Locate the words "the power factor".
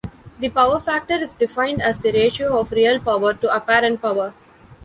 0.39-1.13